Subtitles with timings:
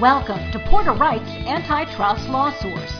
[0.00, 2.90] Welcome to Porter Wright's Antitrust Law Source.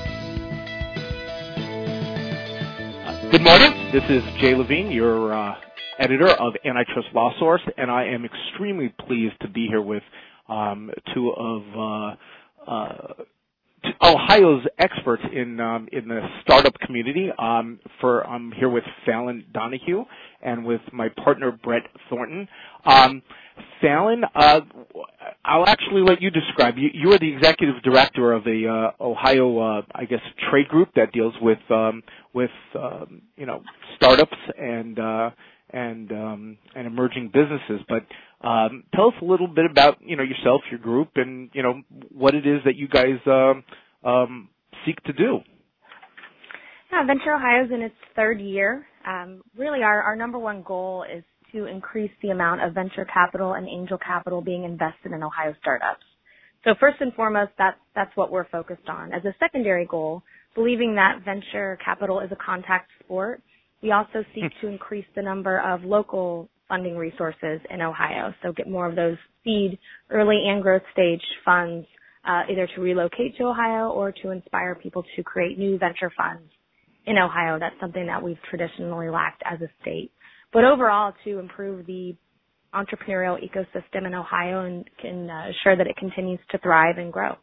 [3.30, 3.90] Good morning.
[3.90, 5.54] This is Jay Levine, your uh,
[5.98, 10.02] editor of Antitrust Law Source, and I am extremely pleased to be here with
[10.50, 13.14] um, two of uh, uh,
[14.02, 17.30] Ohio's experts in um, in the startup community.
[17.38, 20.04] Um, for I'm here with Falon Donahue
[20.42, 22.48] and with my partner Brett Thornton.
[22.84, 23.22] Um,
[23.80, 24.60] Falon, uh,
[25.44, 26.76] I'll actually let you describe.
[26.78, 30.90] You, you are the executive director of the uh, Ohio, uh, I guess, trade group
[30.96, 32.02] that deals with um,
[32.32, 33.62] with um, you know
[33.96, 35.30] startups and uh,
[35.70, 37.80] and um, and emerging businesses.
[37.88, 38.04] But
[38.42, 41.82] um, tell us a little bit about you know yourself, your group, and you know
[42.10, 43.64] what it is that you guys um,
[44.04, 44.48] um,
[44.84, 45.40] seek to do.
[46.92, 48.86] Yeah, Venture Ohio is in its third year.
[49.06, 51.22] Um, really, our, our number one goal is
[51.52, 56.04] to increase the amount of venture capital and angel capital being invested in Ohio startups.
[56.64, 59.12] So first and foremost, that's, that's what we're focused on.
[59.12, 60.22] As a secondary goal,
[60.54, 63.40] believing that venture capital is a contact sport,
[63.82, 68.32] we also seek to increase the number of local funding resources in Ohio.
[68.42, 69.78] So get more of those seed,
[70.10, 71.86] early and growth stage funds,
[72.24, 76.48] uh, either to relocate to Ohio or to inspire people to create new venture funds
[77.04, 77.58] in Ohio.
[77.58, 80.10] That's something that we've traditionally lacked as a state
[80.52, 82.16] but overall to improve the
[82.74, 87.34] entrepreneurial ecosystem in Ohio and can uh, ensure that it continues to thrive and grow.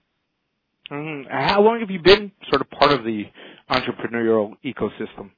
[0.92, 1.30] Mm-hmm.
[1.30, 3.24] How long have you been sort of part of the
[3.70, 5.32] entrepreneurial ecosystem?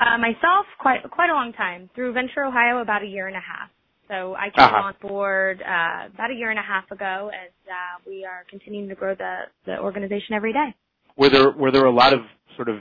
[0.00, 1.90] Uh, myself, quite quite a long time.
[1.94, 3.68] Through Venture Ohio, about a year and a half.
[4.08, 4.88] So I came uh-huh.
[4.88, 8.88] on board uh, about a year and a half ago, and uh, we are continuing
[8.88, 10.74] to grow the the organization every day.
[11.16, 12.20] Were there were there a lot of
[12.56, 12.78] sort of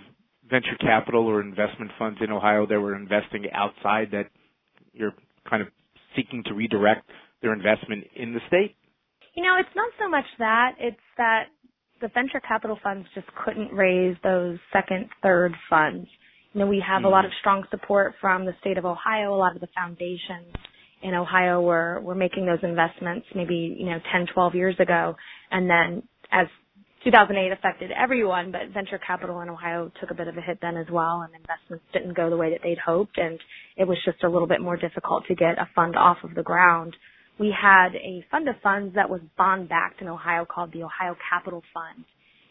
[0.50, 4.30] venture capital or investment funds in Ohio that were investing outside that
[4.94, 5.14] you're
[5.48, 5.68] kind of
[6.16, 7.10] seeking to redirect
[7.42, 8.76] their investment in the state?
[9.36, 11.46] You know, it's not so much that, it's that
[12.02, 16.08] the venture capital funds just couldn't raise those second, third funds.
[16.54, 19.38] You know, we have a lot of strong support from the state of Ohio, a
[19.38, 20.54] lot of the foundations
[21.02, 25.16] in Ohio were, were making those investments maybe, you know, 10, 12 years ago.
[25.52, 26.48] And then as
[27.04, 30.76] 2008 affected everyone, but venture capital in Ohio took a bit of a hit then
[30.76, 33.40] as well, and investments didn't go the way that they'd hoped, and
[33.78, 36.44] it was just a little bit more difficult to get a fund off of the
[36.44, 36.96] ground.
[37.40, 41.16] We had a fund of funds that was bond backed in Ohio called the Ohio
[41.30, 42.04] Capital Fund,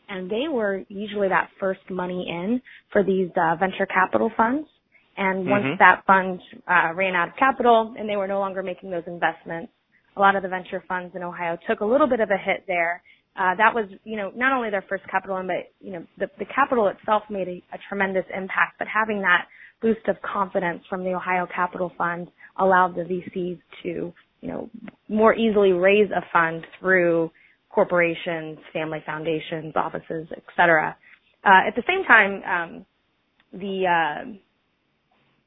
[0.09, 2.61] and they were usually that first money in
[2.93, 4.69] for these uh, venture capital funds.
[5.17, 5.79] And once mm-hmm.
[5.81, 9.73] that fund uh, ran out of capital and they were no longer making those investments,
[10.17, 12.65] a lot of the venture funds in Ohio took a little bit of a hit
[12.69, 13.03] there
[13.39, 16.27] uh, that was, you know, not only their first capital in, but, you know, the,
[16.41, 19.47] the capital itself made a, a tremendous impact, but having that
[19.81, 24.69] boost of confidence from the Ohio Capital Fund allowed the VCs to, you know,
[25.09, 27.31] more easily raise a fund through
[27.71, 30.97] corporations, family foundations, offices, et cetera.
[31.45, 32.87] Uh, at the same time, um,
[33.53, 34.25] the uh,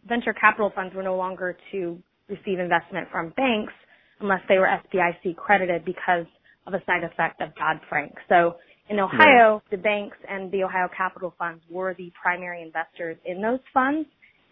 [0.08, 3.74] venture capital funds were no longer to receive investment from banks
[4.20, 6.26] unless they were SBIC credited because
[6.68, 8.14] of a side effect of Dodd-Frank.
[8.30, 8.56] So
[8.90, 13.60] in Ohio, the banks and the Ohio Capital Funds were the primary investors in those
[13.74, 14.08] funds.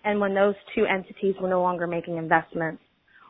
[0.05, 2.81] And when those two entities were no longer making investments,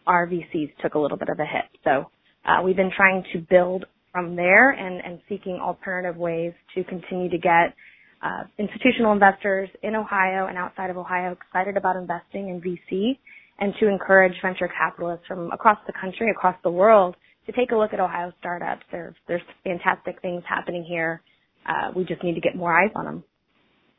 [0.08, 1.66] our VCs took a little bit of a hit.
[1.84, 2.10] So
[2.46, 7.38] uh, we've been trying to build from there and, seeking alternative ways to continue to
[7.38, 7.76] get
[8.24, 13.18] uh, institutional investors in Ohio and outside of Ohio excited about investing in VC
[13.60, 17.16] and to encourage venture capitalists from across the country, across the world
[17.46, 18.82] to take a look at Ohio startups.
[18.92, 21.22] There, there's fantastic things happening here.
[21.68, 23.24] Uh, we just need to get more eyes on them.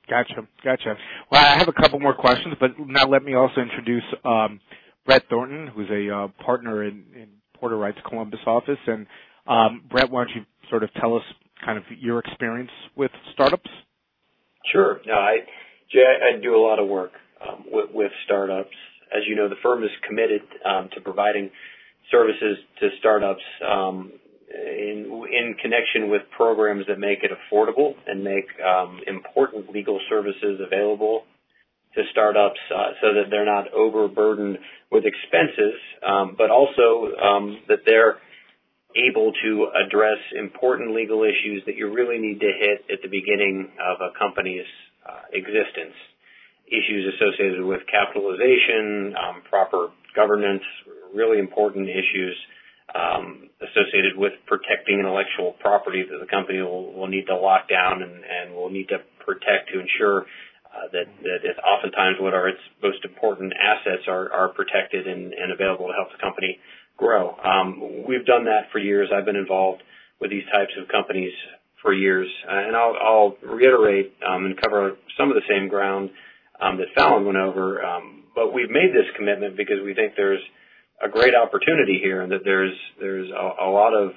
[0.08, 0.96] Gotcha, gotcha.
[1.30, 4.60] Well, I have a couple more questions, but now let me also introduce um,
[5.06, 7.04] Brett Thornton, who's a uh, partner in,
[7.54, 8.78] Porter Wright's Columbus office.
[8.86, 9.06] And
[9.90, 11.22] Brett, why don't you sort of tell us
[11.64, 13.70] kind of your experience with startups?
[14.72, 15.00] Sure.
[15.06, 15.38] No, I,
[15.90, 17.12] Jay, I do a lot of work
[17.46, 18.74] um, with, with startups.
[19.14, 21.50] As you know, the firm is committed um, to providing
[22.10, 24.12] services to startups um,
[24.50, 30.60] in, in connection with programs that make it affordable and make um, important legal services
[30.64, 31.24] available
[31.94, 34.58] to startups uh, so that they're not overburdened
[34.92, 35.74] with expenses,
[36.06, 38.18] um, but also um, that they're
[38.96, 43.70] able to address important legal issues that you really need to hit at the beginning
[43.78, 44.66] of a company's
[45.06, 45.94] uh, existence.
[46.66, 50.62] Issues associated with capitalization, um, proper governance,
[51.14, 52.36] really important issues
[52.94, 58.02] um, associated with protecting intellectual property that the company will, will need to lock down
[58.02, 60.26] and, and will need to protect to ensure
[60.70, 61.06] uh, that,
[61.62, 66.10] oftentimes what are its most important assets are, are protected and, and available to help
[66.10, 66.58] the company
[67.00, 67.34] grow.
[67.42, 69.08] Um, we've done that for years.
[69.12, 69.82] I've been involved
[70.20, 71.32] with these types of companies
[71.82, 72.28] for years.
[72.46, 72.94] And I'll,
[73.42, 76.10] reiterate um, and cover some of the same ground
[76.60, 77.80] um, that Falon went over.
[78.34, 80.42] But we've made this commitment because we think there's
[81.02, 84.12] a great opportunity here and that there's there's a, lot of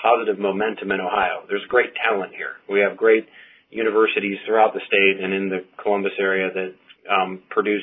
[0.00, 1.42] positive momentum in Ohio.
[1.48, 2.60] There's great talent here.
[2.68, 3.26] We have great
[3.70, 6.74] universities throughout the state and in the Columbus area that
[7.48, 7.82] produce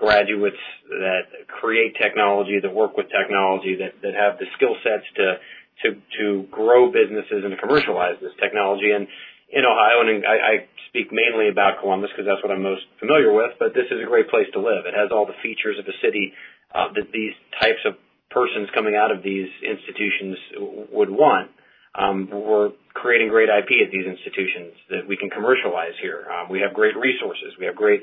[0.00, 0.56] graduates
[0.88, 5.36] that create technology, that work with technology, that, that have the skill sets to,
[5.84, 8.96] to, to grow businesses and to commercialize this technology.
[8.96, 9.06] And
[9.52, 10.54] in Ohio, and I, I
[10.88, 14.08] speak mainly about Columbus because that's what I'm most familiar with, but this is a
[14.08, 14.88] great place to live.
[14.88, 16.32] It has all the features of a city
[16.72, 18.00] uh, that these types of
[18.32, 21.50] persons coming out of these institutions would want.
[21.92, 26.24] Um, we're creating great IP at these institutions that we can commercialize here.
[26.30, 27.52] Um, we have great resources.
[27.58, 28.00] We have great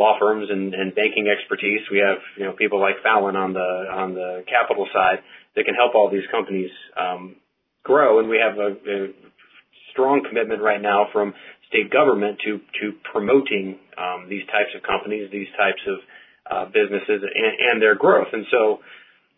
[0.00, 1.84] law firms and, and banking expertise.
[1.92, 5.20] We have you know people like Falon on the on the capital side
[5.54, 7.36] that can help all these companies um,
[7.84, 8.98] grow, and we have a, a
[9.92, 11.34] strong commitment right now from
[11.68, 15.98] state government to to promoting um, these types of companies, these types of
[16.50, 18.32] uh, businesses, and, and their growth.
[18.32, 18.80] And so,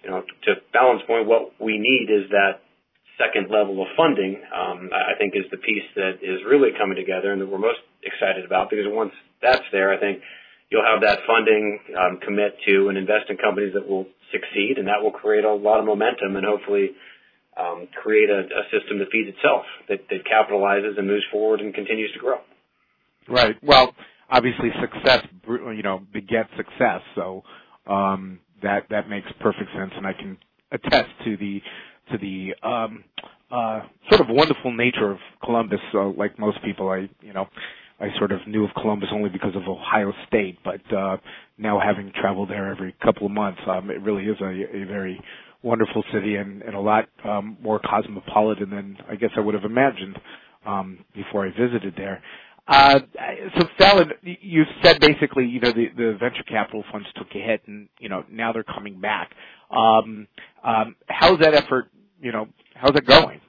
[0.04, 2.62] you know, to Falon's point, what we need is that
[3.20, 4.40] second level of funding.
[4.50, 7.80] Um, I think is the piece that is really coming together and that we're most
[8.02, 9.12] excited about because once
[9.42, 10.22] that's there, I think
[10.72, 14.88] you'll have that funding um, commit to and invest in companies that will succeed, and
[14.88, 16.92] that will create a lot of momentum and hopefully
[17.60, 22.18] um, create a, system that feeds itself, that, capitalizes and moves forward and continues to
[22.18, 22.38] grow.
[23.28, 23.54] Right.
[23.62, 23.94] Well,
[24.30, 27.42] obviously, success you know begets success, so
[27.86, 30.38] um, that that makes perfect sense, and I can
[30.72, 31.60] attest to the
[32.10, 35.80] to the uh, sort of wonderful nature of Columbus.
[36.16, 37.46] Like most people, I you know
[38.02, 41.18] I sort of knew of Columbus only because of Ohio State, but uh,
[41.58, 45.20] now having traveled there every couple of months, um, it really is a, a very
[45.62, 49.64] wonderful city and, and a lot um, more cosmopolitan than I guess I would have
[49.64, 50.18] imagined
[50.66, 52.22] um, before I visited there.
[52.68, 53.00] Uh,
[53.58, 57.62] so Falon, you said basically, you know, the, the venture capital funds took a hit
[57.66, 59.30] and, you know, now they're coming back.
[59.70, 60.28] Um,
[60.64, 61.86] um, how's that effort,
[62.20, 63.40] you know, how's it going?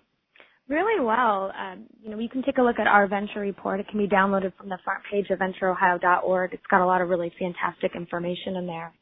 [0.70, 1.52] Really well.
[1.60, 3.82] Um, you know, you can take a look at our venture report.
[3.82, 6.54] It can be downloaded from the front page of ventureohio.org.
[6.54, 8.94] It's got a lot of really fantastic information in there.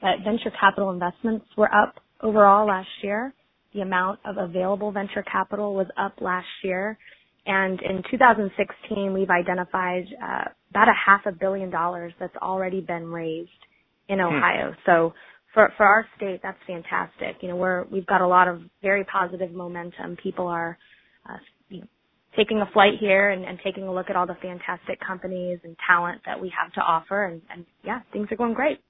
[0.00, 3.32] But venture capital investments were up overall last year.
[3.74, 6.98] The amount of available venture capital was up last year.
[7.46, 13.06] And in 2016, we've identified uh, about a half a billion dollars that's already been
[13.06, 13.50] raised
[14.08, 14.24] in hmm.
[14.24, 14.70] Ohio.
[14.70, 14.80] Hmm.
[14.84, 15.14] So
[15.52, 17.36] for for our state, that's fantastic.
[17.40, 20.16] You know, we're we've got a lot of very positive momentum.
[20.22, 20.76] People are
[21.28, 21.36] uh,
[21.68, 21.86] you know,
[22.36, 25.76] taking a flight here and, and taking a look at all the fantastic companies and
[25.86, 27.26] talent that we have to offer.
[27.26, 28.80] And, and yeah, things are going great.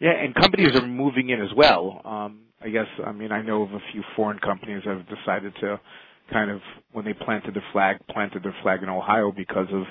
[0.00, 2.00] Yeah, and companies are moving in as well.
[2.04, 5.52] Um, I guess I mean I know of a few foreign companies that have decided
[5.60, 5.80] to
[6.32, 6.60] kind of
[6.92, 9.82] when they planted their flag, planted their flag in Ohio because of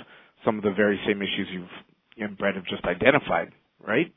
[0.46, 1.68] some of the very same issues you've
[2.18, 4.14] and Brett have just identified, right?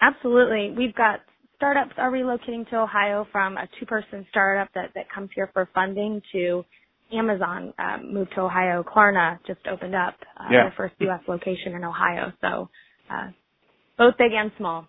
[0.00, 0.74] Absolutely.
[0.76, 1.20] We've got
[1.56, 6.20] startups are relocating to Ohio from a two-person startup that that comes here for funding
[6.32, 6.64] to
[7.14, 8.82] Amazon um, moved to Ohio.
[8.82, 10.64] Klarna just opened up uh, yeah.
[10.64, 11.20] their first U.S.
[11.28, 12.32] location in Ohio.
[12.40, 12.68] So
[13.10, 13.30] uh,
[13.98, 14.88] both big and small.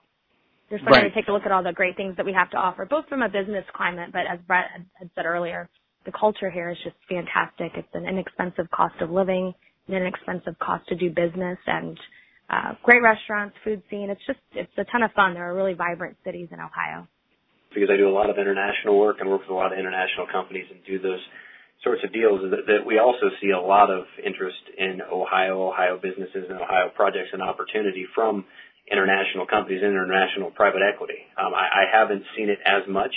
[0.70, 1.14] They're starting right.
[1.14, 3.08] to take a look at all the great things that we have to offer, both
[3.08, 5.70] from a business climate, but as Brett had, had said earlier,
[6.06, 7.74] the culture here is just fantastic.
[7.76, 9.54] It's an inexpensive cost of living,
[9.88, 12.00] an inexpensive cost to do business, and
[12.50, 14.10] uh, great restaurants, food scene.
[14.10, 15.34] It's just it's a ton of fun.
[15.34, 17.08] There are really vibrant cities in Ohio.
[17.74, 20.28] Because I do a lot of international work and work with a lot of international
[20.32, 21.20] companies and do those
[21.84, 25.70] sorts of deals is that, that we also see a lot of interest in Ohio,
[25.70, 28.46] Ohio businesses, and Ohio projects and opportunity from
[28.92, 31.26] international companies, international private equity.
[31.38, 33.14] Um, I, I haven't seen it as much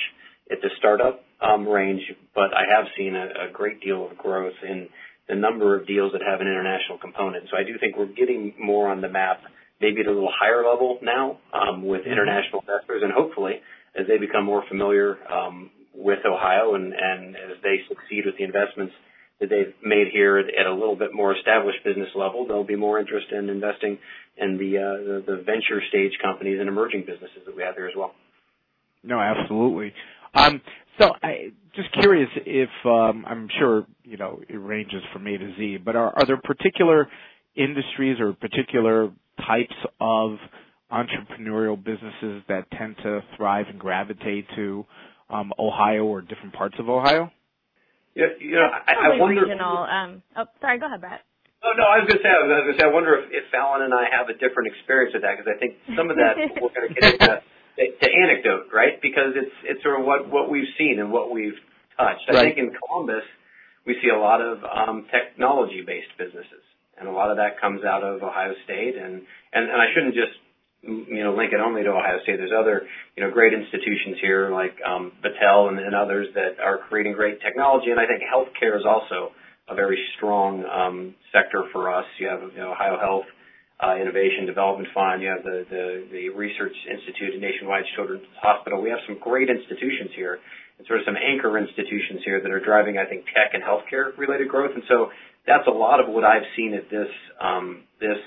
[0.50, 2.02] at the startup um, range,
[2.34, 4.88] but I have seen a, a great deal of growth in
[5.28, 7.44] the number of deals that have an international component.
[7.50, 9.42] So I do think we're getting more on the map,
[9.80, 12.12] maybe at a little higher level now um, with mm-hmm.
[12.12, 13.60] international investors, and hopefully
[13.94, 18.44] as they become more familiar um, with Ohio and, and as they succeed with the
[18.44, 18.94] investments
[19.40, 22.76] that they've made here at, at a little bit more established business level, there'll be
[22.76, 23.98] more interest in investing
[24.36, 27.86] in the, uh, the, the venture stage companies and emerging businesses that we have here
[27.86, 28.14] as well.
[29.02, 29.92] No, absolutely.
[30.34, 30.60] Um,
[31.00, 35.54] so I just curious if um, I'm sure you know it ranges from A to
[35.56, 37.08] Z, but are, are there particular
[37.54, 39.10] industries or particular
[39.46, 40.38] types of
[40.92, 44.84] entrepreneurial businesses that tend to thrive and gravitate to
[45.30, 47.30] um, Ohio or different parts of Ohio?
[48.14, 49.42] Yeah, you know, I, I wonder.
[49.42, 49.84] Regional.
[49.84, 50.78] Um, oh, sorry.
[50.78, 51.22] Go ahead, Brett.
[51.62, 53.30] Oh no, I was going to say, I was going to say, I wonder if,
[53.34, 56.16] if Falon and I have a different experience with that because I think some of
[56.16, 57.42] that we're going to get into
[57.78, 58.98] to anecdote, right?
[59.02, 61.58] Because it's it's sort of what what we've seen and what we've
[61.98, 62.30] touched.
[62.30, 63.26] I think in Columbus,
[63.86, 66.62] we see a lot of um, technology-based businesses,
[66.98, 68.94] and a lot of that comes out of Ohio State.
[68.94, 69.22] And,
[69.54, 70.38] and and I shouldn't just
[70.82, 72.36] you know link it only to Ohio State.
[72.38, 76.78] There's other you know great institutions here like um, Battelle and, and others that are
[76.88, 77.90] creating great technology.
[77.90, 79.32] And I think healthcare is also
[79.68, 82.06] a very strong um, sector for us.
[82.18, 83.26] You have you know, Ohio Health
[83.80, 85.22] uh, Innovation Development Fund.
[85.22, 88.80] You have the, the, the Research Institute at Nationwide Children's Hospital.
[88.82, 90.38] We have some great institutions here
[90.78, 94.16] and sort of some anchor institutions here that are driving, I think, tech and healthcare
[94.16, 94.72] related growth.
[94.74, 95.10] And so
[95.46, 98.18] that's a lot of what I've seen at this, um, this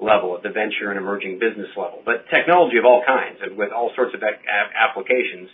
[0.00, 2.02] level, at the venture and emerging business level.
[2.04, 5.48] But technology of all kinds and with all sorts of applications,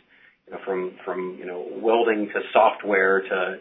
[0.47, 3.59] you know, from, from, you know, welding to software to,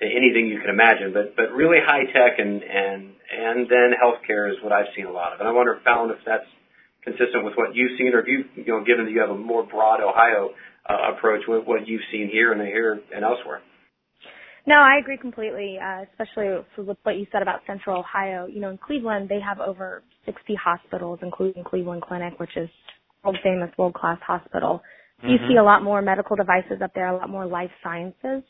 [0.00, 4.50] to anything you can imagine, but but really high tech and and and then healthcare
[4.50, 5.40] is what I've seen a lot of.
[5.40, 6.48] And I wonder, Falon, if that's
[7.04, 9.36] consistent with what you've seen, or if you you know, given that you have a
[9.36, 10.50] more broad Ohio
[10.88, 13.60] uh, approach, with what you've seen here and here and elsewhere.
[14.66, 18.46] No, I agree completely, uh, especially with what you said about Central Ohio.
[18.46, 22.68] You know, in Cleveland, they have over 60 hospitals, including Cleveland Clinic, which is
[23.24, 24.82] world famous, world class hospital.
[25.22, 25.30] Mm-hmm.
[25.30, 28.42] You see a lot more medical devices up there, a lot more life sciences.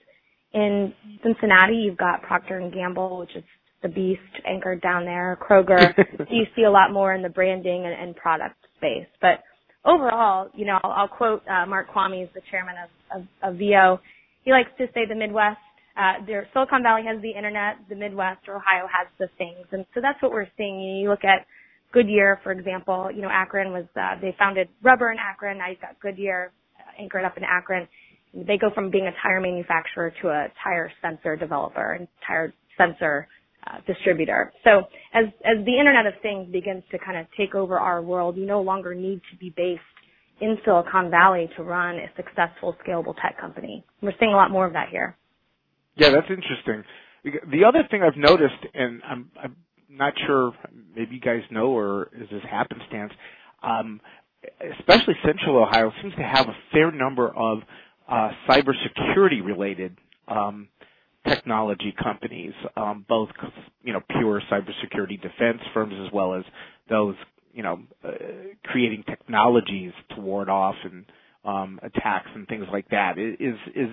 [0.53, 3.45] In Cincinnati, you've got Procter and Gamble, which is
[3.83, 5.39] the beast anchored down there.
[5.41, 5.95] Kroger.
[6.31, 9.07] you see a lot more in the branding and, and product space.
[9.21, 9.43] But
[9.85, 14.01] overall, you know, I'll, I'll quote uh, Mark Kvamme, the chairman of, of, of VO.
[14.45, 15.59] He likes to say the Midwest,
[16.01, 19.85] uh, there, Silicon Valley has the internet, the Midwest or Ohio has the things, and
[19.93, 20.81] so that's what we're seeing.
[20.81, 21.47] You, look at
[21.93, 23.11] Goodyear, for example.
[23.15, 25.59] You know, Akron was uh, they founded rubber in Akron.
[25.59, 27.87] Now you've got Goodyear uh, anchored up in Akron
[28.33, 33.27] they go from being a tire manufacturer to a tire sensor developer and tire sensor
[33.67, 34.53] uh, distributor.
[34.65, 38.37] So as as the Internet of Things begins to kind of take over our world,
[38.37, 39.83] you no longer need to be based
[40.41, 43.85] in Silicon Valley to run a successful, scalable tech company.
[44.01, 45.17] We're seeing a lot more of that here.
[45.97, 46.85] Yeah, that's interesting.
[47.53, 49.57] The other thing I've noticed, and I'm, I'm
[49.91, 50.53] not sure,
[50.97, 53.13] maybe you guys know, or is this happenstance,
[53.63, 54.01] um,
[54.79, 57.59] especially Central Ohio seems to have a fair number of
[58.09, 59.97] uh, cybersecurity related
[60.29, 60.69] um,
[61.29, 63.29] technology companies, um, both
[63.85, 66.45] you know pure cybersecurity defense firms as well as
[66.89, 67.15] those
[67.53, 68.11] you know uh,
[68.65, 71.05] creating technologies to ward off and
[71.45, 73.19] um, attacks and things like that.
[73.19, 73.91] Is is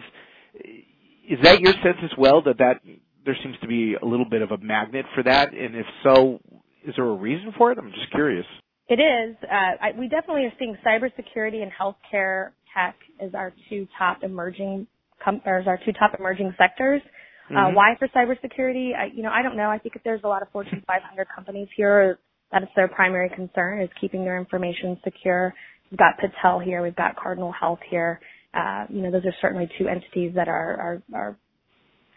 [1.27, 2.81] is that your sense as well that that
[3.25, 6.39] there seems to be a little bit of a magnet for that, and if so,
[6.86, 7.77] is there a reason for it?
[7.77, 8.46] I'm just curious.
[8.89, 9.36] It is.
[9.43, 14.88] Uh, I, we definitely are seeing cybersecurity and healthcare tech as our two top emerging
[15.24, 17.01] com- or as our two top emerging sectors.
[17.50, 17.75] Uh, mm-hmm.
[17.75, 18.96] Why for cybersecurity?
[18.96, 19.69] I, you know, I don't know.
[19.69, 22.19] I think if there's a lot of Fortune 500 companies here,
[22.51, 25.53] that is their primary concern is keeping their information secure.
[25.91, 26.81] We've got Battelle here.
[26.81, 28.19] We've got Cardinal Health here.
[28.54, 31.38] Uh, you know, those are certainly two entities that are, are, are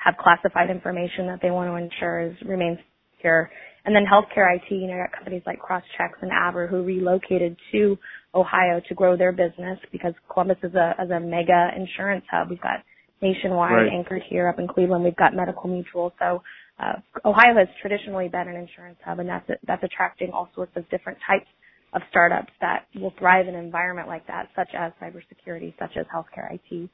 [0.02, 2.78] have classified information that they want to ensure is remains
[3.16, 3.50] secure.
[3.84, 7.98] And then healthcare IT, you know, got companies like CrossChx and Aver who relocated to
[8.34, 12.50] Ohio to grow their business because Columbus is a, is a mega insurance hub.
[12.50, 12.80] We've got
[13.22, 13.92] Nationwide right.
[13.92, 15.04] anchored here up in Cleveland.
[15.04, 16.12] We've got Medical Mutual.
[16.18, 16.42] So,
[16.78, 16.94] uh,
[17.26, 21.18] Ohio has traditionally been an insurance hub and that's, that's attracting all sorts of different
[21.26, 21.49] types
[21.92, 26.06] of startups that will thrive in an environment like that, such as cybersecurity, such as
[26.14, 26.90] healthcare IT.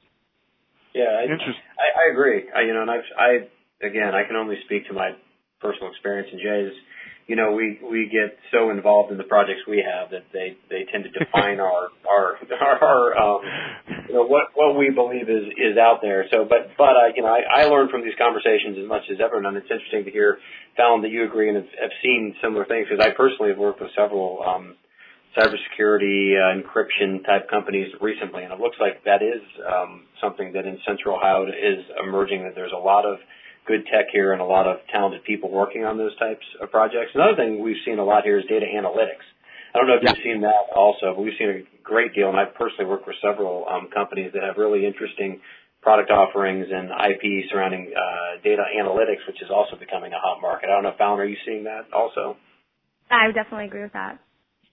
[0.95, 2.45] Yeah, I, I, I agree.
[2.55, 5.11] I, you know, and I've, I, again, I can only speak to my
[5.61, 6.73] personal experience and Jay's,
[7.26, 10.87] you know, we we get so involved in the projects we have that they they
[10.93, 12.38] tend to define our our
[12.81, 13.41] our um,
[14.07, 16.26] you know what what we believe is is out there.
[16.31, 19.19] So, but but uh, you know, I, I learn from these conversations as much as
[19.19, 20.38] ever, and it's interesting to hear,
[20.76, 23.81] Falon, that you agree and have, have seen similar things because I personally have worked
[23.81, 24.43] with several.
[24.47, 24.76] um
[25.37, 30.66] cybersecurity uh, encryption type companies recently, and it looks like that is um, something that
[30.66, 32.43] in Central Ohio is emerging.
[32.45, 33.19] That there's a lot of
[33.66, 37.11] good tech here and a lot of talented people working on those types of projects.
[37.14, 39.26] Another thing we've seen a lot here is data analytics.
[39.75, 40.14] I don't know if yeah.
[40.16, 43.16] you've seen that also, but we've seen a great deal, and I've personally worked with
[43.21, 45.40] several um, companies that have really interesting
[45.83, 50.71] product offerings and IP surrounding uh, data analytics, which is also becoming a hot market.
[50.71, 52.37] I don't know, Falon, are you seeing that also?
[53.11, 54.19] I definitely agree with that.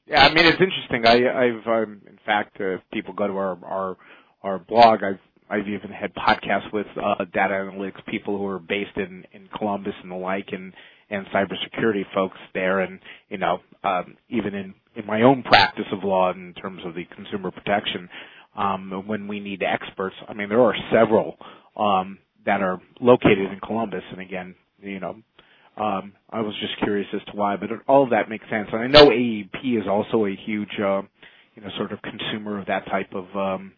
[0.07, 1.05] Yeah, I mean it's interesting.
[1.05, 3.97] I, I've, um, in fact, uh, if people go to our our
[4.43, 5.19] our blog, I've
[5.49, 9.93] I've even had podcasts with uh, data analytics people who are based in in Columbus
[10.03, 10.73] and the like, and
[11.09, 16.03] and cybersecurity folks there, and you know um, even in in my own practice of
[16.03, 18.09] law in terms of the consumer protection,
[18.57, 21.37] um, when we need experts, I mean there are several
[21.77, 25.15] um, that are located in Columbus, and again, you know.
[25.77, 28.69] Um, I was just curious as to why, but all of that makes sense.
[28.73, 31.03] And I know AEP is also a huge, uh,
[31.55, 33.73] you know, sort of consumer of that type of um,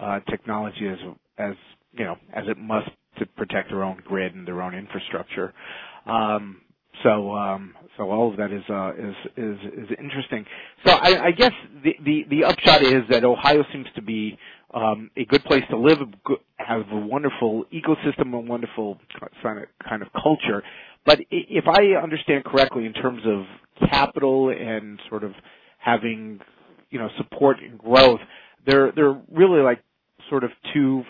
[0.00, 0.98] uh, technology as
[1.38, 1.54] as
[1.94, 5.52] you know as it must to protect their own grid and their own infrastructure.
[6.06, 6.58] Um,
[7.04, 9.58] so um, so all of that is uh, is is
[9.90, 10.46] is interesting.
[10.86, 11.52] So I, I guess
[11.84, 14.38] the, the the upshot is that Ohio seems to be
[14.74, 15.98] um, a good place to live,
[16.56, 18.98] have a wonderful ecosystem, a wonderful
[19.42, 20.62] kind of kind of culture.
[21.06, 25.32] But if I understand correctly, in terms of capital and sort of
[25.78, 26.40] having
[26.90, 28.20] you know support and growth,
[28.66, 29.82] they're they're really like
[30.30, 31.02] sort of two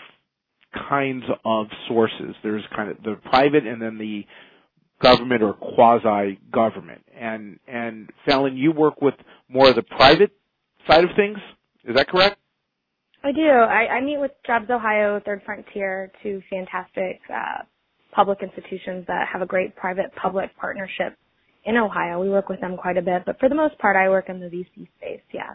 [0.88, 2.34] kinds of sources.
[2.42, 4.26] There's kind of the private and then the
[5.00, 7.02] government or quasi government.
[7.16, 9.14] And and Falon, you work with
[9.48, 10.32] more of the private
[10.88, 11.38] side of things.
[11.84, 12.38] Is that correct?
[13.22, 13.48] I do.
[13.48, 17.62] I, I meet with Jobs Ohio, Third Frontier, two fantastic uh,
[18.14, 21.16] public institutions that have a great private-public partnership
[21.64, 22.20] in Ohio.
[22.20, 24.40] We work with them quite a bit, but for the most part, I work in
[24.40, 25.22] the VC space.
[25.32, 25.54] Yeah.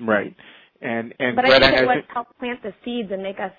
[0.00, 0.34] Right.
[0.80, 3.52] And and but Greta, I think what helps plant the seeds and make us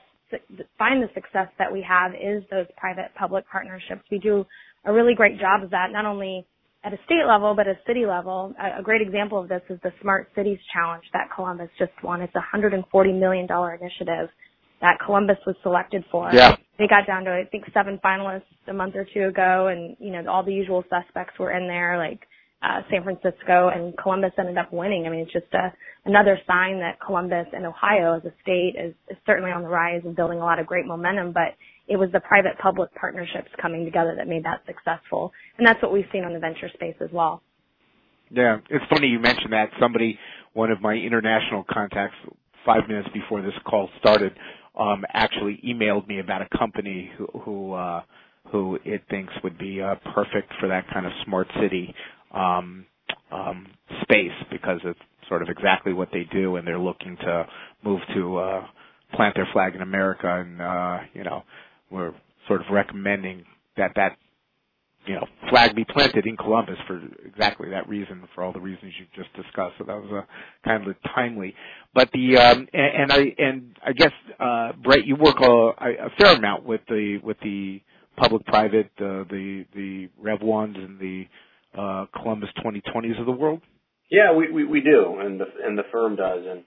[0.77, 4.01] find the success that we have is those private-public partnerships.
[4.09, 4.45] We do
[4.85, 6.47] a really great job of that, not only
[6.83, 8.53] at a state level, but a city level.
[8.59, 12.21] A, a great example of this is the Smart Cities Challenge that Columbus just won.
[12.21, 14.29] It's a $140 million initiative
[14.81, 16.29] that Columbus was selected for.
[16.33, 16.55] Yeah.
[16.77, 20.11] They got down to, I think, seven finalists a month or two ago, and, you
[20.11, 22.19] know, all the usual suspects were in there, like
[22.63, 25.05] uh, San Francisco, and Columbus ended up winning.
[25.05, 25.71] I mean, it's just a,
[26.05, 30.01] another sign that Columbus and Ohio as a state is, is certainly on the rise
[30.03, 31.55] and building a lot of great momentum, but
[31.88, 35.31] it was the private public partnerships coming together that made that successful.
[35.57, 37.41] And that's what we've seen on the venture space as well.
[38.29, 39.69] Yeah, it's funny you mentioned that.
[39.79, 40.17] Somebody,
[40.53, 42.15] one of my international contacts,
[42.65, 44.33] five minutes before this call started,
[44.79, 48.01] um, actually emailed me about a company who who, uh,
[48.51, 51.93] who it thinks would be uh, perfect for that kind of smart city
[52.33, 52.85] um,
[53.31, 53.67] um,
[54.03, 57.45] space because it's sort of exactly what they do, and they're looking to
[57.83, 58.65] move to uh,
[59.13, 61.43] plant their flag in America, and uh, you know
[61.89, 62.13] we're
[62.47, 63.43] sort of recommending
[63.77, 64.17] that that
[65.05, 68.94] you know flag be planted in Columbus for exactly that reason, for all the reasons
[69.00, 69.75] you just discussed.
[69.77, 71.55] So that was a kind of timely.
[71.94, 76.09] But the um, and, and I and I guess uh, Brett, you work a, a
[76.18, 77.81] fair amount with the with the
[78.18, 81.25] public-private, uh, the the Rev ones and the
[81.77, 83.61] uh, Columbus 2020s of the world.
[84.09, 86.64] Yeah, we, we, we do, and the and the firm does, and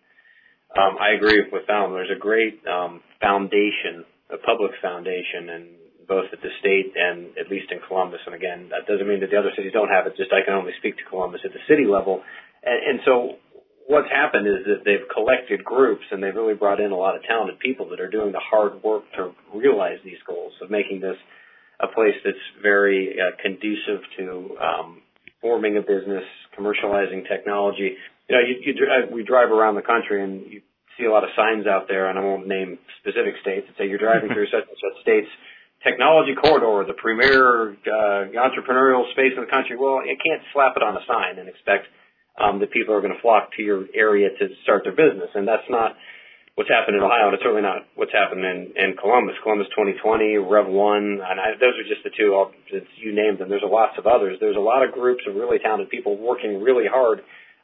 [0.76, 1.92] um, I agree with Falon.
[1.92, 5.64] There's a great um, foundation a public foundation and
[6.06, 8.20] both at the state and at least in Columbus.
[8.26, 10.16] And again, that doesn't mean that the other cities don't have it.
[10.16, 12.22] Just I can only speak to Columbus at the city level.
[12.62, 13.40] And, and so
[13.86, 17.22] what's happened is that they've collected groups and they've really brought in a lot of
[17.24, 21.16] talented people that are doing the hard work to realize these goals of making this
[21.80, 25.02] a place that's very uh, conducive to um,
[25.40, 26.24] forming a business,
[26.56, 27.96] commercializing technology.
[28.28, 28.74] You know, you, you,
[29.12, 30.62] we drive around the country and you
[30.98, 33.88] see a lot of signs out there, and I won't name specific states, that say
[33.88, 35.28] you're driving through such and such states
[35.84, 39.76] technology corridor, the premier uh, entrepreneurial space in the country.
[39.76, 41.86] Well, you can't slap it on a sign and expect
[42.40, 45.46] um, that people are going to flock to your area to start their business, and
[45.46, 45.94] that's not
[46.56, 49.34] what's happened in Ohio, and it's certainly not what's happened in, in Columbus.
[49.42, 52.34] Columbus 2020, Rev One, and I, those are just the two.
[52.34, 52.50] I'll,
[52.96, 53.50] you named them.
[53.50, 54.38] There's a lots of others.
[54.40, 57.20] There's a lot of groups of really talented people working really hard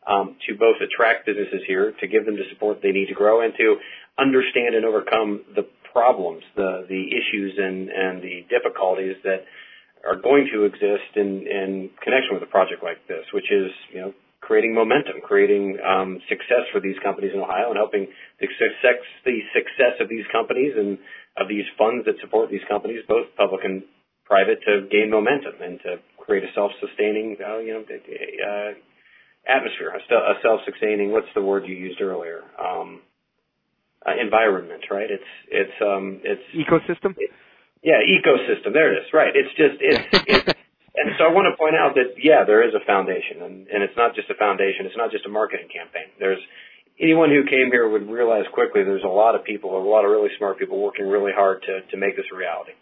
[0.06, 3.42] um, to both attract businesses here, to give them the support they need to grow,
[3.42, 3.76] and to
[4.18, 9.44] understand and overcome the problems, the the issues and and the difficulties that
[10.06, 14.00] are going to exist in in connection with a project like this, which is you
[14.00, 18.08] know creating momentum, creating um, success for these companies in Ohio, and helping
[18.40, 20.98] the success the success of these companies and
[21.36, 23.82] of these funds that support these companies, both public and
[24.24, 28.70] private, to gain momentum and to create a self-sustaining, uh, you know, uh,
[29.46, 31.12] atmosphere, a, self-sustaining.
[31.12, 32.42] What's the word you used earlier?
[32.58, 33.02] Um,
[34.06, 35.10] uh, environment, right?
[35.10, 37.14] It's it's um it's ecosystem.
[37.16, 37.30] It,
[37.82, 38.72] yeah, ecosystem.
[38.72, 39.08] There it is.
[39.12, 39.32] Right.
[39.34, 40.58] It's just it's it's.
[40.90, 43.82] And so I want to point out that yeah, there is a foundation, and, and
[43.82, 44.86] it's not just a foundation.
[44.86, 46.10] It's not just a marketing campaign.
[46.18, 46.42] There's
[46.98, 50.10] anyone who came here would realize quickly there's a lot of people, a lot of
[50.10, 52.72] really smart people working really hard to to make this a reality.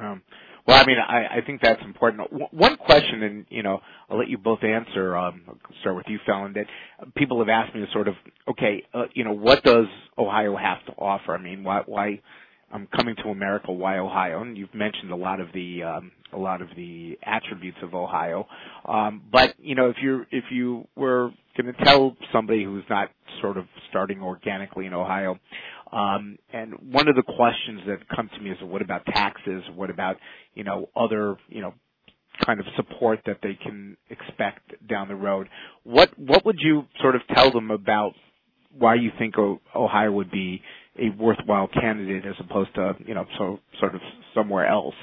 [0.00, 0.22] Um,
[0.66, 2.28] well, I mean, I, I think that's important.
[2.52, 5.16] One question, and you know, I'll let you both answer.
[5.16, 6.54] Um, I'll start with you, Falon.
[6.54, 8.14] That people have asked me to sort of,
[8.48, 9.86] okay, uh, you know, what does
[10.18, 11.34] Ohio have to offer?
[11.34, 12.20] I mean, why, why
[12.72, 13.72] I'm coming to America?
[13.72, 14.42] Why Ohio?
[14.42, 18.46] And you've mentioned a lot of the um, a lot of the attributes of Ohio.
[18.86, 23.10] Um, but you know, if you if you were going to tell somebody who's not
[23.40, 25.38] sort of starting organically in Ohio,
[25.94, 26.38] Um,
[26.90, 29.62] one of the questions that come to me is, what about taxes?
[29.76, 30.16] What about,
[30.54, 31.72] you know, other, you know,
[32.44, 35.48] kind of support that they can expect down the road?
[35.84, 38.12] What what would you sort of tell them about
[38.76, 40.60] why you think Ohio would be
[40.98, 44.00] a worthwhile candidate as opposed to you know so sort of
[44.34, 44.94] somewhere else?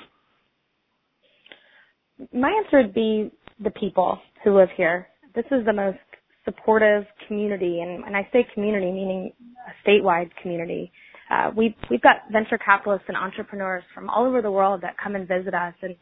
[2.33, 3.31] My answer would be
[3.63, 5.07] the people who live here.
[5.33, 5.97] This is the most
[6.45, 9.31] supportive community, and, and I say community meaning
[9.67, 10.91] a statewide community.
[11.29, 15.15] Uh, we we've got venture capitalists and entrepreneurs from all over the world that come
[15.15, 15.95] and visit us, and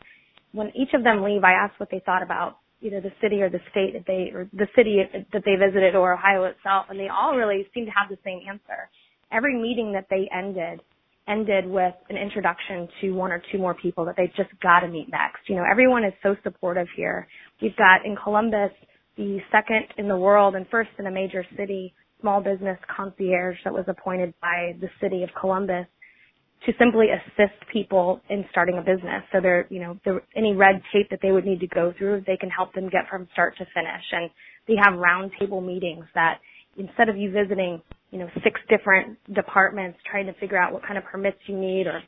[0.51, 3.49] when each of them leave, I ask what they thought about either the city or
[3.49, 7.09] the state that they or the city that they visited or Ohio itself, and they
[7.09, 8.89] all really seem to have the same answer.
[9.31, 10.81] Every meeting that they ended
[11.27, 14.87] ended with an introduction to one or two more people that they just got to
[14.87, 15.47] meet next.
[15.47, 17.27] You know, everyone is so supportive here.
[17.61, 18.71] We've got in Columbus
[19.19, 23.73] the second in the world and first in a major city small business concierge that
[23.73, 25.85] was appointed by the city of Columbus
[26.65, 29.23] to simply assist people in starting a business.
[29.31, 32.23] So there, you know, there, any red tape that they would need to go through,
[32.27, 34.03] they can help them get from start to finish.
[34.11, 34.29] And
[34.67, 36.39] they have roundtable meetings that
[36.77, 40.97] instead of you visiting, you know, six different departments trying to figure out what kind
[40.97, 42.01] of permits you need or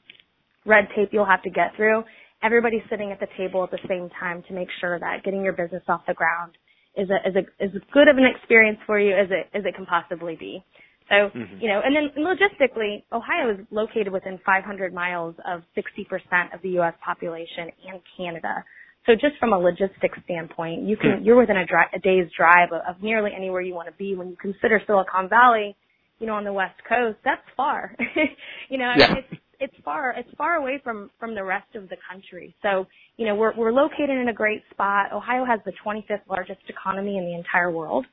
[0.65, 2.03] red tape you'll have to get through,
[2.43, 5.53] everybody's sitting at the table at the same time to make sure that getting your
[5.53, 6.51] business off the ground
[6.95, 9.75] is a, is a, as good of an experience for you as it, as it
[9.75, 10.63] can possibly be.
[11.09, 11.59] So, mm-hmm.
[11.59, 16.69] you know, and then logistically, Ohio is located within 500 miles of 60% of the
[16.79, 16.93] U.S.
[17.03, 18.63] population and Canada.
[19.05, 21.23] So just from a logistics standpoint, you can, hmm.
[21.23, 24.15] you're within a, dri- a day's drive of, of nearly anywhere you want to be.
[24.15, 25.75] When you consider Silicon Valley,
[26.19, 27.95] you know, on the West Coast, that's far.
[28.69, 29.15] you know, yeah.
[29.17, 32.53] it's, it's far, it's far away from, from the rest of the country.
[32.61, 32.85] So,
[33.17, 35.13] you know, we're, we're located in a great spot.
[35.13, 38.05] Ohio has the 25th largest economy in the entire world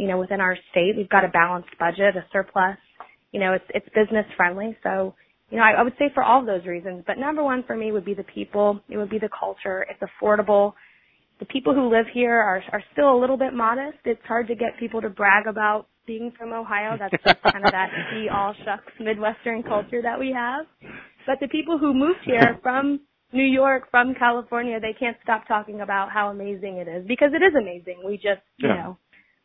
[0.00, 0.94] you know, within our state.
[0.96, 2.78] We've got a balanced budget, a surplus.
[3.32, 4.74] You know, it's it's business friendly.
[4.82, 5.14] So,
[5.50, 7.04] you know, I, I would say for all of those reasons.
[7.06, 8.80] But number one for me would be the people.
[8.88, 9.86] It would be the culture.
[9.90, 10.72] It's affordable.
[11.38, 13.98] The people who live here are are still a little bit modest.
[14.06, 16.96] It's hard to get people to brag about being from Ohio.
[16.98, 20.66] That's just kind of that be all shucks Midwestern culture that we have.
[21.24, 22.98] But the people who moved here from
[23.32, 27.44] New York, from California, they can't stop talking about how amazing it is because it
[27.44, 28.02] is amazing.
[28.04, 28.74] We just, you yeah.
[28.74, 28.98] know,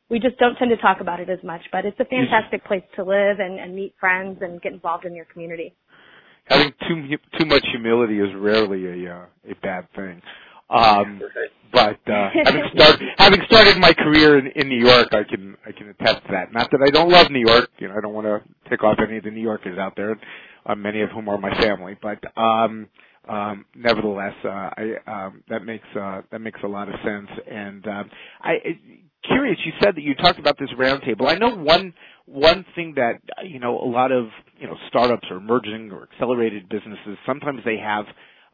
[0.10, 2.84] we just don't tend to talk about it as much, but it's a fantastic place
[2.96, 5.76] to live and, and meet friends and get involved in your community.
[6.46, 10.22] Having too too much humility is rarely a uh, a bad thing.
[10.70, 11.22] Um,
[11.74, 15.72] but uh, having started having started my career in, in New York, I can I
[15.72, 16.54] can attest to that.
[16.54, 18.98] Not that I don't love New York, you know, I don't want to tick off
[19.06, 20.18] any of the New Yorkers out there,
[20.66, 21.98] uh, many of whom are my family.
[22.02, 22.88] But um,
[23.28, 27.30] um, nevertheless, uh, I um, that makes uh, that makes a lot of sense.
[27.50, 28.10] And um,
[28.42, 28.56] I
[29.28, 29.58] curious.
[29.66, 31.28] You said that you talked about this roundtable.
[31.28, 31.94] I know one
[32.26, 36.70] one thing that you know a lot of you know startups or emerging or accelerated
[36.70, 38.06] businesses sometimes they have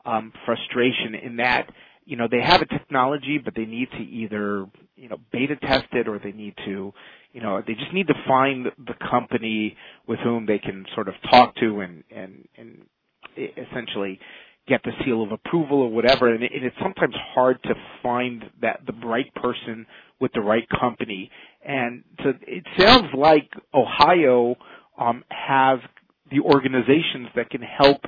[0.05, 1.69] um, frustration in that
[2.05, 5.85] you know they have a technology but they need to either you know beta test
[5.93, 6.93] it or they need to
[7.33, 9.75] you know they just need to find the company
[10.07, 12.85] with whom they can sort of talk to and and and
[13.37, 14.19] essentially
[14.67, 18.43] get the seal of approval or whatever and, it, and it's sometimes hard to find
[18.61, 19.85] that the right person
[20.21, 21.29] with the right company.
[21.65, 24.55] And so it sounds like Ohio
[24.97, 25.79] um, has
[26.29, 28.01] the organizations that can help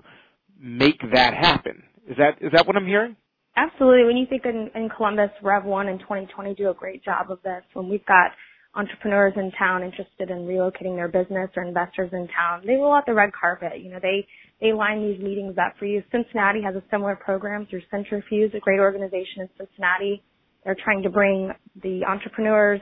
[0.61, 1.83] make that happen.
[2.09, 3.15] Is that is that what I'm hearing?
[3.55, 4.05] Absolutely.
[4.05, 7.41] When you think in, in Columbus, Rev One in 2020 do a great job of
[7.43, 7.63] this.
[7.73, 8.31] When we've got
[8.75, 13.05] entrepreneurs in town interested in relocating their business or investors in town, they roll out
[13.05, 13.79] the red carpet.
[13.79, 14.25] You know, they
[14.59, 16.01] they line these meetings up for you.
[16.11, 20.23] Cincinnati has a similar program through Cintrifuse, a great organization in Cincinnati.
[20.63, 21.51] They're trying to bring
[21.83, 22.79] the entrepreneurs,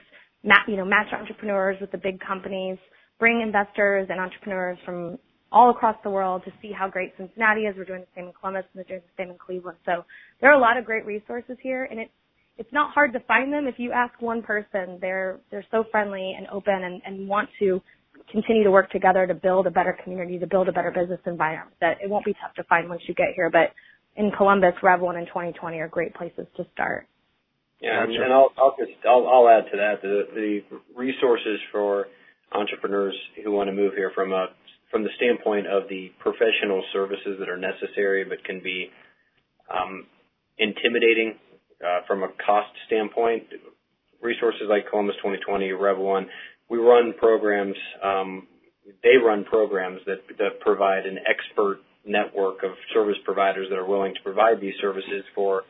[0.67, 2.77] you know, match entrepreneurs with the big companies,
[3.19, 5.17] bring investors and entrepreneurs from
[5.51, 7.75] all across the world to see how great Cincinnati is.
[7.77, 9.77] We're doing the same in Columbus and they're doing the same in Cleveland.
[9.85, 10.05] So
[10.39, 12.11] there are a lot of great resources here and it's
[12.57, 14.97] it's not hard to find them if you ask one person.
[15.01, 17.81] They're they're so friendly and open and, and want to
[18.31, 21.75] continue to work together to build a better community, to build a better business environment.
[21.81, 23.49] That it won't be tough to find once you get here.
[23.49, 23.73] But
[24.15, 27.07] in Columbus, Rev One and 2020 are great places to start.
[27.81, 30.59] Yeah, and, and I'll I'll just I'll, I'll add to that the the
[30.95, 32.07] resources for
[32.51, 34.47] entrepreneurs who want to move here from a
[34.91, 38.89] from the standpoint of the professional services that are necessary but can be
[39.73, 40.05] um,
[40.57, 41.35] intimidating
[41.83, 43.43] uh, from a cost standpoint.
[44.21, 46.27] Resources like Columbus 2020, Rev One,
[46.69, 47.75] we run programs.
[48.03, 48.47] Um,
[49.01, 54.13] they run programs that that provide an expert network of service providers that are willing
[54.13, 55.63] to provide these services for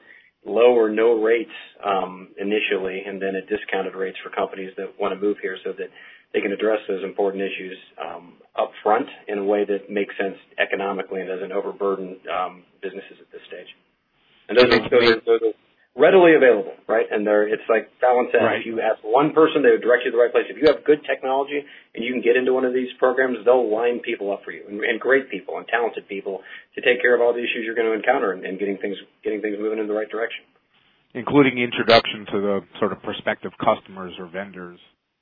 [0.45, 1.51] low or no rates
[1.85, 5.71] um, initially, and then at discounted rates for companies that want to move here, so
[5.71, 5.87] that
[6.33, 10.35] they can address those important issues um, up front in a way that makes sense
[10.59, 13.67] economically and doesn't overburden um, businesses at this stage.
[14.49, 15.55] And those are, those are, those are
[15.95, 17.05] readily available, right?
[17.11, 18.59] And they're, it's like Falon said, right.
[18.59, 20.47] if you ask one person, they would direct you to the right place.
[20.47, 21.63] If you have good technology
[21.95, 24.63] and you can get into one of these programs, they'll line people up for you
[24.67, 26.39] and, and great people and talented people
[26.75, 28.95] to take care of all the issues you're going to encounter and, and getting things,
[29.23, 30.43] getting things moving in the right direction.
[31.13, 34.79] Including introduction to the sort of prospective customers or vendors.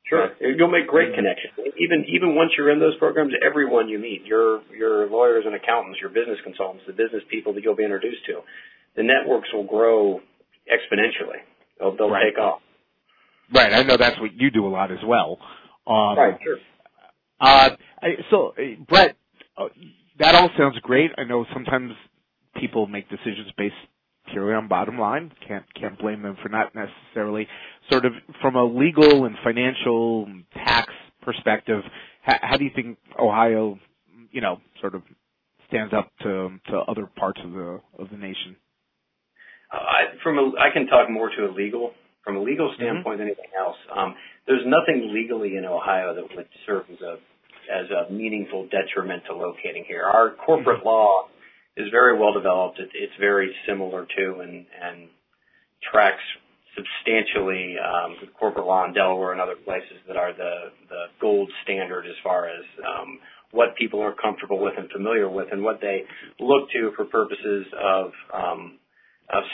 [0.10, 1.54] Sure, you'll make great connections.
[1.78, 6.00] Even even once you're in those programs, everyone you meet, your your lawyers and accountants,
[6.02, 8.41] your business consultants, the business people that you'll be introduced to,
[8.95, 10.19] the networks will grow
[10.65, 11.45] exponentially.
[11.80, 12.32] They'll, they'll right.
[12.32, 12.62] take off.
[13.54, 13.72] Right.
[13.72, 15.38] I know that's what you do a lot as well.
[15.88, 16.38] Um, right.
[16.43, 16.58] Sure.
[17.39, 17.69] Uh,
[18.30, 19.15] so, uh, Brett,
[19.58, 19.69] uh,
[20.19, 21.12] that all sounds great.
[21.17, 21.91] I know sometimes
[22.56, 23.76] people make decisions based
[24.31, 25.31] purely on bottom line.
[25.47, 27.47] Can't can't blame them for not necessarily
[27.89, 31.81] sort of from a legal and financial tax perspective.
[32.21, 33.79] How, how do you think Ohio,
[34.31, 35.03] you know, sort of
[35.67, 38.55] stands up to to other parts of the of the nation?
[39.71, 41.91] I, from a, I can talk more to a legal,
[42.23, 43.19] from a legal standpoint mm-hmm.
[43.19, 43.77] than anything else.
[43.95, 44.15] Um,
[44.47, 47.17] there's nothing legally in Ohio that would serve as a
[47.69, 50.03] as a meaningful detriment to locating here.
[50.03, 50.87] Our corporate mm-hmm.
[50.87, 51.27] law
[51.79, 52.79] is very well developed.
[52.79, 55.09] It, it's very similar to and
[55.91, 56.21] tracks
[56.75, 60.71] substantially um, corporate law in Delaware and other places that are the
[61.19, 63.19] gold standard as far as um,
[63.51, 66.03] what people are comfortable with and familiar with, and what they
[66.39, 68.77] look to for purposes of um,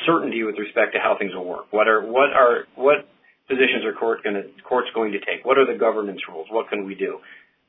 [0.06, 1.72] certainty with respect to how things will work.
[1.72, 3.08] What are what are what
[3.48, 5.46] positions are courts going to take?
[5.46, 6.48] What are the governance rules?
[6.50, 7.20] What can we do?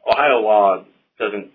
[0.06, 0.84] Ohio law
[1.18, 1.50] doesn't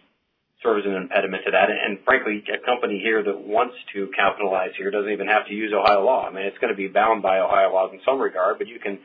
[0.63, 1.69] serve as an impediment to that.
[1.69, 5.74] And, frankly, a company here that wants to capitalize here doesn't even have to use
[5.74, 6.28] Ohio law.
[6.28, 8.80] I mean, it's going to be bound by Ohio laws in some regard, but you
[8.80, 9.00] can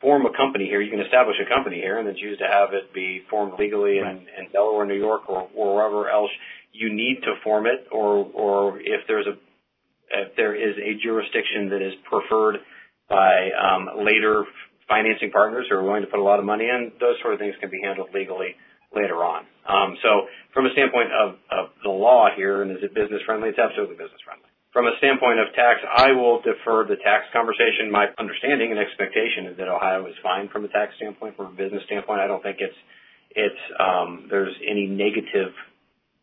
[0.00, 0.80] form a company here.
[0.80, 3.98] You can establish a company here and then choose to have it be formed legally
[3.98, 6.30] in, in Delaware, New York, or, or wherever else
[6.72, 9.34] you need to form it, or or if there's a
[10.10, 12.56] if there is a jurisdiction that is preferred
[13.08, 14.44] by um, later
[14.88, 17.38] financing partners who are willing to put a lot of money in, those sort of
[17.38, 18.56] things can be handled legally
[18.94, 19.46] later on.
[19.66, 21.36] Um, so from a standpoint of,
[21.82, 23.48] the law here, and is it business friendly?
[23.48, 24.48] It's absolutely business friendly.
[24.72, 27.90] From a standpoint of tax, I will defer the tax conversation.
[27.90, 31.56] My understanding and expectation is that Ohio is fine from a tax standpoint, from a
[31.56, 32.20] business standpoint.
[32.20, 32.76] I don't think it's
[33.34, 35.54] it's um, there's any negative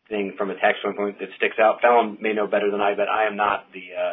[0.08, 1.80] thing from a tax standpoint that sticks out.
[1.82, 4.12] Falon may know better than I, but I am not the uh,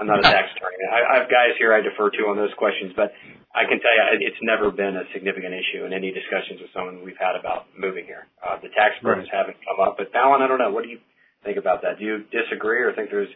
[0.00, 0.80] I'm not a tax attorney.
[0.88, 3.12] I, I have guys here I defer to on those questions, but
[3.52, 7.04] I can tell you it's never been a significant issue in any discussions with someone
[7.04, 8.24] we've had about moving here.
[8.40, 9.44] Uh, the tax burdens right.
[9.44, 10.72] haven't come up, but Falon, I don't know.
[10.72, 10.98] What do you
[11.44, 12.00] think about that?
[12.00, 13.30] Do you disagree or think there's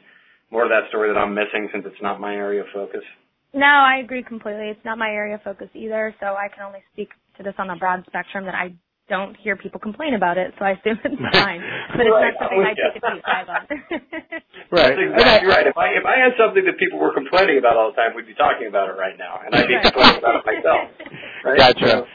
[0.51, 3.05] more of that story that I'm missing since it's not my area of focus?
[3.53, 4.69] No, I agree completely.
[4.73, 7.71] It's not my area of focus either, so I can only speak to this on
[7.71, 8.73] a broad spectrum that I
[9.09, 11.61] don't hear people complain about it, so I assume it's fine.
[11.97, 12.35] But it's right.
[12.35, 13.63] not something I take a deep dive on.
[14.71, 14.97] right.
[14.97, 15.67] That's exactly right.
[15.67, 18.27] If I if I had something that people were complaining about all the time, we'd
[18.27, 20.91] be talking about it right now, and I'd be complaining about it myself.
[21.45, 21.59] Right?
[21.59, 21.87] Gotcha.
[21.87, 22.07] So,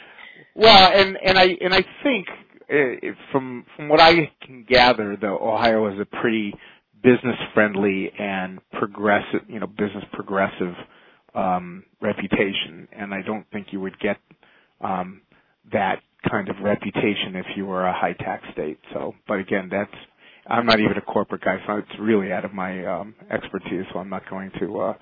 [0.56, 2.28] well, and and I and I think
[2.70, 6.54] uh, from from what I can gather, though, Ohio is a pretty
[7.02, 10.74] business friendly and progressive, you know, business progressive
[11.34, 14.18] um, reputation, and I don't think you would get
[14.82, 15.22] um,
[15.72, 18.80] that kind of reputation if you were a high tax state.
[18.94, 19.94] So, but again, that's
[20.48, 23.86] I'm not even a corporate guy, so it's really out of my um, expertise.
[23.94, 24.94] So I'm not going to uh,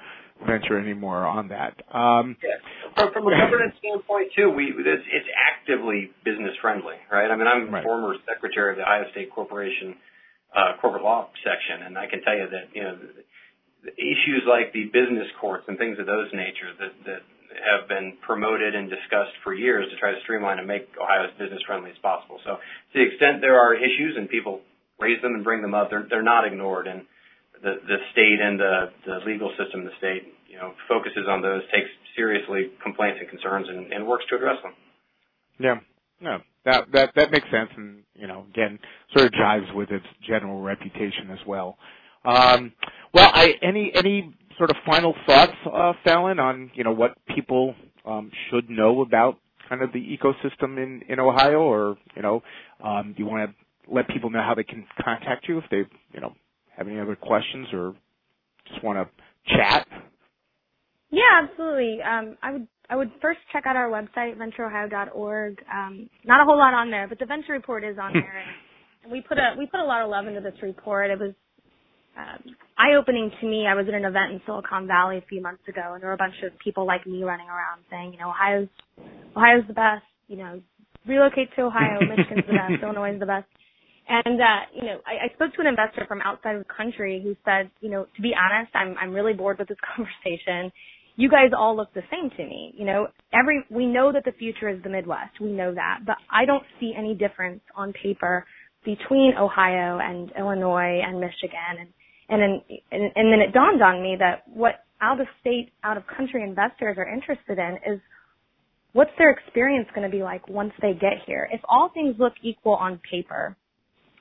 [0.46, 1.80] venture any more on that.
[1.96, 2.60] Um, yeah.
[2.96, 7.32] From, from a governance standpoint, too, we it's, it's actively business friendly, right?
[7.32, 7.84] I mean, I'm right.
[7.84, 9.96] former secretary of the Ohio State Corporation
[10.56, 12.96] uh, corporate law section, and I can tell you that you know.
[12.96, 13.24] The,
[13.80, 17.24] the issues like the business courts and things of those nature that, that
[17.58, 21.34] have been promoted and discussed for years to try to streamline and make Ohio as
[21.38, 22.40] business friendly as possible.
[22.46, 24.62] So to the extent there are issues and people
[25.00, 26.88] raise them and bring them up, they're, they're not ignored.
[26.88, 27.04] And
[27.62, 31.42] the, the state and the, the legal system of the state, you know, focuses on
[31.42, 34.74] those, takes seriously complaints and concerns and, and works to address them.
[35.60, 35.80] Yeah.
[36.22, 38.78] No, that that that makes sense, and you know, again,
[39.16, 41.78] sort of jives with its general reputation as well.
[42.26, 42.74] Um,
[43.14, 47.74] well, I any any sort of final thoughts, uh, Falon, on you know what people
[48.06, 52.44] um, should know about kind of the ecosystem in in Ohio, or you know,
[52.84, 55.84] um, do you want to let people know how they can contact you if they
[56.14, 56.34] you know
[56.78, 57.96] have any other questions or
[58.70, 59.88] just want to chat?
[61.12, 62.00] Yeah, absolutely.
[62.04, 65.58] Um, I would I would first check out our website, ventureohio.org.
[65.74, 68.44] Um, not a whole lot on there, but the venture report is on there.
[69.04, 71.10] and we put a we put a lot of love into this report.
[71.10, 71.34] It was
[72.20, 73.66] um, eye-opening to me.
[73.68, 76.16] I was at an event in Silicon Valley a few months ago, and there were
[76.16, 78.68] a bunch of people like me running around saying, you know, Ohio's
[79.36, 80.04] Ohio's the best.
[80.28, 80.62] You know,
[81.08, 82.00] relocate to Ohio.
[82.02, 82.84] Michigan's the best.
[82.84, 83.48] Illinois is the best.
[84.10, 87.22] And uh, you know, I, I spoke to an investor from outside of the country
[87.24, 90.72] who said, you know, to be honest, I'm I'm really bored with this conversation.
[91.16, 92.74] You guys all look the same to me.
[92.78, 95.40] You know, every we know that the future is the Midwest.
[95.40, 98.46] We know that, but I don't see any difference on paper
[98.86, 101.76] between Ohio and Illinois and Michigan.
[101.80, 101.90] And
[102.30, 102.62] and then
[102.92, 106.44] and, and then it dawned on me that what out of state, out of country
[106.44, 108.00] investors are interested in is
[108.94, 111.48] what's their experience going to be like once they get here?
[111.52, 113.56] If all things look equal on paper,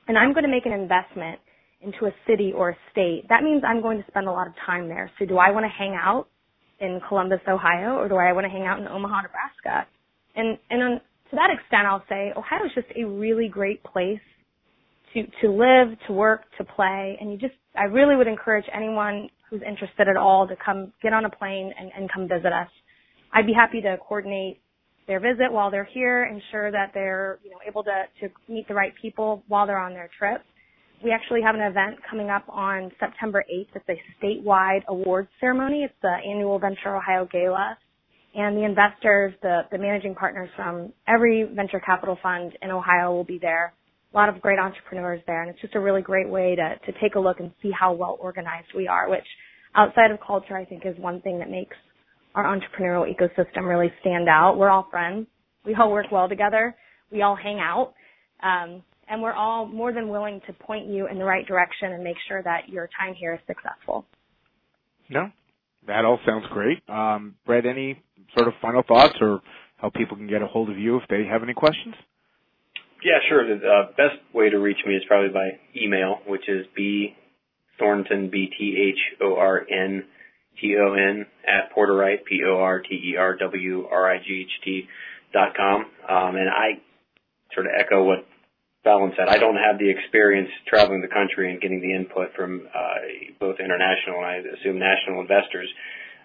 [0.07, 1.39] and I'm going to make an investment
[1.81, 4.53] into a city or a state, that means I'm going to spend a lot of
[4.65, 5.11] time there.
[5.19, 6.27] So do I want to hang out
[6.79, 9.87] in Columbus, Ohio, or do I want to hang out in Omaha, Nebraska?
[10.35, 10.91] And and on,
[11.29, 14.21] to that extent, I'll say Ohio is just a really great place
[15.13, 19.29] to to live, to work, to play, and you just I really would encourage anyone
[19.49, 22.69] who's interested at all to come get on a plane and, and come visit us.
[23.33, 24.61] I'd be happy to coordinate
[25.07, 28.73] their visit while they're here, ensure that they're you know able to to meet the
[28.73, 30.41] right people while they're on their trip.
[31.03, 33.67] We actually have an event coming up on September 8th.
[33.73, 35.83] It's a statewide awards ceremony.
[35.83, 37.77] It's the annual Venture Ohio Gala.
[38.35, 43.23] And the investors, the, the managing partners from every venture capital fund in Ohio will
[43.23, 43.73] be there.
[44.13, 45.41] A lot of great entrepreneurs there.
[45.41, 47.93] And it's just a really great way to, to take a look and see how
[47.93, 49.25] well organized we are, which
[49.75, 51.75] outside of culture, I think is one thing that makes
[52.35, 54.57] our entrepreneurial ecosystem really stand out.
[54.57, 55.27] We're all friends.
[55.65, 56.75] We all work well together.
[57.11, 57.93] We all hang out.
[58.41, 62.03] Um, and we're all more than willing to point you in the right direction and
[62.03, 64.05] make sure that your time here is successful.
[65.09, 65.31] No,
[65.87, 66.77] that all sounds great.
[66.87, 68.01] Um, Brett, any
[68.37, 69.41] sort of final thoughts or
[69.77, 71.95] how people can get a hold of you if they have any questions?
[73.03, 73.47] Yeah, sure.
[73.47, 77.15] The uh, best way to reach me is probably by email, which is b
[77.77, 80.03] thornton b t h o r n
[80.59, 84.41] t o n at porterwright p o r t e r w r i g
[84.41, 84.87] h t
[85.33, 85.85] dot com.
[86.09, 86.81] Um, and I
[87.53, 88.25] sort of echo what
[88.83, 89.27] Falon said.
[89.29, 92.95] I don't have the experience traveling the country and getting the input from uh,
[93.39, 95.69] both international and I assume national investors.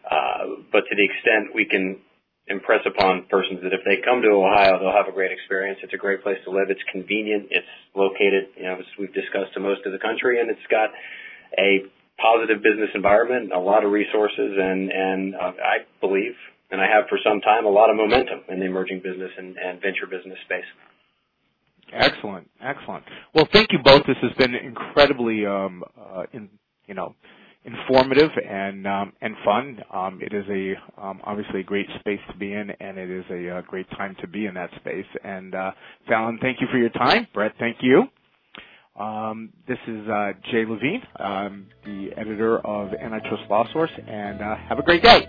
[0.04, 1.98] Uh, but to the extent we can
[2.46, 5.80] impress upon persons that if they come to Ohio, they'll have a great experience.
[5.82, 6.68] It's a great place to live.
[6.68, 7.48] It's convenient.
[7.50, 10.90] It's located, you know, as we've discussed to most of the country, and it's got
[11.58, 11.88] a
[12.20, 16.36] positive business environment, a lot of resources, and and uh, I believe,
[16.70, 19.56] and I have for some time, a lot of momentum in the emerging business and,
[19.56, 20.68] and venture business space.
[21.92, 23.04] Excellent, excellent.
[23.34, 24.06] Well, thank you both.
[24.06, 26.48] This has been incredibly, um, uh, in,
[26.86, 27.14] you know,
[27.64, 29.82] informative and um, and fun.
[29.92, 33.24] Um, it is a um, obviously a great space to be in, and it is
[33.30, 35.06] a, a uh, great time to be in that space.
[35.22, 35.72] And uh,
[36.08, 37.26] Falon, thank you for your time.
[37.32, 38.04] Brett, thank you.
[38.98, 44.54] Um, this is uh, Jay Levine, um, the editor of Antitrust Law Source, and uh,
[44.68, 45.26] have a great day.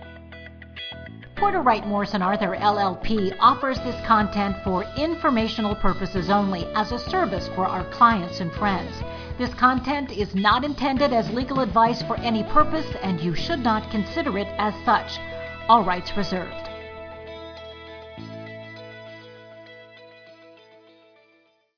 [1.36, 6.98] Porter Wright Morris & Arthur LLP offers this content for informational purposes only as a
[7.10, 8.90] service for our clients and friends.
[9.38, 13.90] This content is not intended as legal advice for any purpose and you should not
[13.90, 15.18] consider it as such.
[15.68, 16.75] All rights reserved.